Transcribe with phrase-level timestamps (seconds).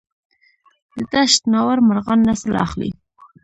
[0.95, 2.89] د دشت ناور مرغان نسل اخلي؟